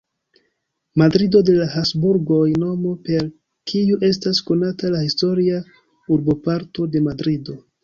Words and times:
Madrido 1.01 1.41
de 1.49 1.57
la 1.59 1.67
Habsburgoj, 1.81 2.39
nomo 2.63 2.95
per 3.09 3.27
kiu 3.73 4.01
estas 4.09 4.41
konata 4.49 4.93
la 4.97 5.05
historia 5.05 5.63
urboparto 6.19 6.91
de 6.97 7.07
Madrido. 7.13 7.59